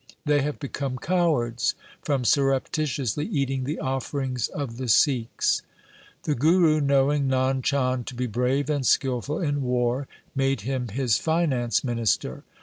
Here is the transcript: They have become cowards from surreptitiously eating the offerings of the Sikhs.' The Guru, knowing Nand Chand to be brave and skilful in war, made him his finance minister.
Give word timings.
They 0.25 0.41
have 0.41 0.57
become 0.57 0.97
cowards 0.97 1.75
from 2.01 2.25
surreptitiously 2.25 3.27
eating 3.27 3.65
the 3.65 3.77
offerings 3.79 4.47
of 4.47 4.77
the 4.77 4.87
Sikhs.' 4.87 5.61
The 6.23 6.33
Guru, 6.33 6.79
knowing 6.81 7.27
Nand 7.27 7.61
Chand 7.61 8.07
to 8.07 8.15
be 8.15 8.25
brave 8.25 8.67
and 8.67 8.83
skilful 8.83 9.39
in 9.39 9.61
war, 9.61 10.07
made 10.33 10.61
him 10.61 10.87
his 10.87 11.17
finance 11.19 11.83
minister. 11.83 12.43